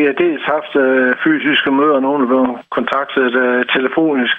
[0.00, 4.36] vi har dels haft øh, fysiske møder, og nogen er blevet kontaktet øh, telefonisk,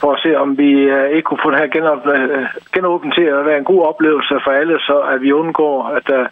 [0.00, 3.26] for at se, om vi øh, ikke kunne få det her genop, øh, genåbent til
[3.36, 6.22] at være en god oplevelse for alle, så at vi undgår, at der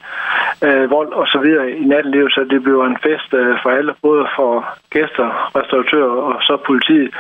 [0.67, 3.93] øh, vold og så videre i nattelivet, så det bliver en fest øh, for alle,
[4.03, 4.53] både for
[4.91, 7.11] gæster, restauratører og så politiet.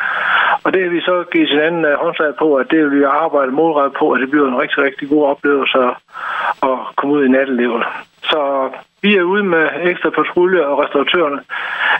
[0.64, 3.02] Og det har vi så givet sin anden øh, håndslag på, at det vil vi
[3.02, 5.78] arbejde målrettet på, at det bliver en rigtig, rigtig god oplevelse
[6.68, 7.84] at komme ud i nattelivet.
[8.30, 8.40] Så
[9.04, 11.40] vi er ude med ekstra patrulje, og restauratørerne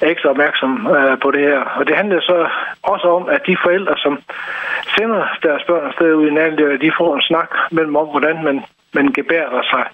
[0.03, 1.61] er ekstra opmærksom øh, på det her.
[1.79, 2.49] Og det handler så
[2.83, 4.19] også om, at de forældre, som
[4.97, 8.57] sender deres børn afsted ud i nattelivet, de får en snak mellem om, hvordan man,
[8.95, 9.85] man gebærer sig.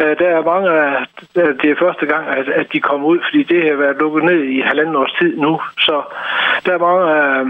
[0.00, 1.06] Øh, der er mange af
[1.38, 4.24] øh, det er første gang, at, at de kommer ud, fordi det har været lukket
[4.24, 5.60] ned i halvanden års tid nu.
[5.78, 6.02] Så
[6.66, 7.46] der er mange øh,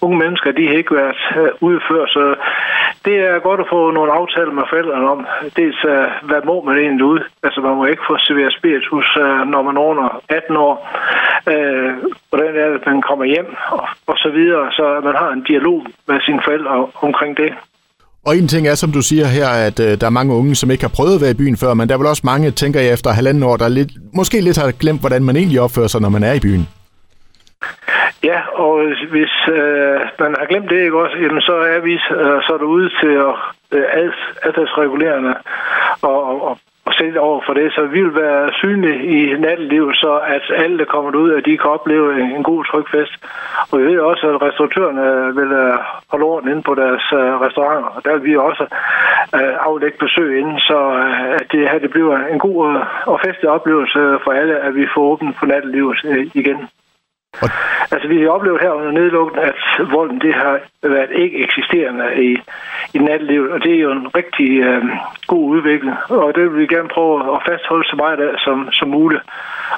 [0.00, 2.34] unge mennesker, de har ikke været øh, ude før, så
[3.06, 5.20] det er godt at få nogle aftaler med forældrene om.
[5.58, 7.20] Dels, uh, hvad må man egentlig ud?
[7.46, 10.74] Altså, man må ikke få serveret spiritus, uh, når man er under 18 år.
[11.52, 11.90] Uh,
[12.30, 14.64] hvordan er det, man kommer hjem, og, og så videre.
[14.78, 16.74] Så man har en dialog med sine forældre
[17.08, 17.50] omkring det.
[18.26, 20.70] Og en ting er, som du siger her, at øh, der er mange unge, som
[20.70, 22.80] ikke har prøvet at være i byen før, men der er vel også mange, tænker
[22.80, 26.00] jeg, efter halvanden år, der lidt, måske lidt har glemt, hvordan man egentlig opfører sig,
[26.00, 26.68] når man er i byen.
[28.30, 28.72] Ja, og
[29.10, 32.90] hvis øh, man har glemt det, ikke også, jamen så er vi øh, så derude
[33.00, 33.34] til at
[33.76, 33.84] øh,
[34.48, 35.34] adfærdsregulerende
[36.02, 37.72] og, og, og sætte over for det.
[37.72, 41.58] Så vi vil være synlige i nattelivet, så at alle, der kommer ud, at de
[41.58, 43.14] kan opleve en god tryg fest.
[43.70, 45.74] Og jeg ved også, at restauratørerne vil øh,
[46.10, 48.64] holde orden inde på deres øh, restauranter, og der vil vi også
[49.38, 52.82] øh, aflægge besøg inden, så øh, at det her det bliver en god øh,
[53.12, 56.60] og festlig oplevelse for alle, at vi får åbent på nattelivet øh, igen.
[57.42, 57.48] Og...
[57.92, 62.30] Altså, vi har oplevet her under nedlukningen, at volden det har været ikke eksisterende i,
[62.94, 64.84] i nattelivet, og det er jo en rigtig øh,
[65.26, 68.88] god udvikling, og det vil vi gerne prøve at fastholde så meget af som, som
[68.88, 69.22] muligt.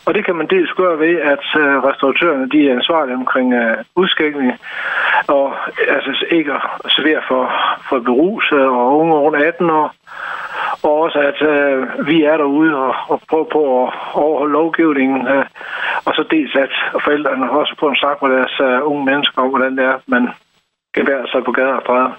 [0.06, 3.76] Og det kan man dels gøre ved, at øh, restauratørerne de er ansvarlige omkring øh,
[3.96, 4.52] udskænkning,
[5.26, 5.54] og
[5.88, 7.52] altså ikke at servere for,
[7.88, 9.94] for berus og unge under 18 år,
[10.82, 15.44] og også at øh, vi er derude og, og prøver på at overholde lovgivningen, øh,
[16.08, 16.72] og så dels at
[17.04, 20.24] forældrene også får en snak med deres uh, unge mennesker om, hvordan det er, man
[20.94, 22.12] kan være sig på gader og stræder.